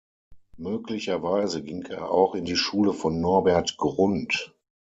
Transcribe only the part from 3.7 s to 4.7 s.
Grund.